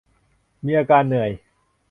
[0.65, 1.31] มีอาการเหนื่อย